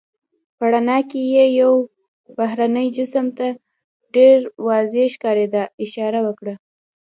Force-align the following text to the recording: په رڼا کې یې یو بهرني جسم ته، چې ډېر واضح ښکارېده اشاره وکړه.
په 0.57 0.65
رڼا 0.73 0.97
کې 1.09 1.21
یې 1.33 1.45
یو 1.61 1.73
بهرني 2.37 2.85
جسم 2.97 3.25
ته، 3.37 3.47
چې 3.57 4.07
ډېر 4.15 4.37
واضح 4.67 5.05
ښکارېده 5.13 5.63
اشاره 5.83 6.19
وکړه. 6.23 6.53